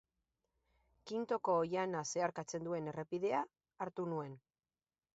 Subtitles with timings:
[1.11, 3.47] Kintoko oihana zeharkatzen duen errepidea
[3.87, 4.39] hartu nuen.